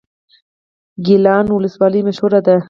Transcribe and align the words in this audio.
ګیلان 1.05 1.45
ولسوالۍ 1.51 2.01
مشهوره 2.07 2.39
ده؟ 2.45 2.55